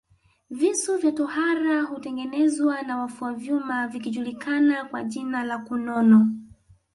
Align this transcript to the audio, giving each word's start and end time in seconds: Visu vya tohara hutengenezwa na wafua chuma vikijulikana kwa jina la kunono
Visu 0.49 0.97
vya 0.97 1.11
tohara 1.11 1.81
hutengenezwa 1.81 2.81
na 2.81 2.97
wafua 2.97 3.35
chuma 3.35 3.87
vikijulikana 3.87 4.85
kwa 4.85 5.03
jina 5.03 5.43
la 5.43 5.57
kunono 5.57 6.27